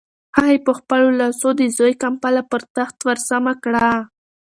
هغې 0.37 0.57
په 0.65 0.71
خپلو 0.79 1.09
لاسو 1.19 1.47
د 1.59 1.63
زوی 1.77 1.93
کمپله 2.03 2.41
پر 2.51 2.61
تخت 2.75 2.97
ورسمه 3.07 3.53
کړه. 3.63 3.89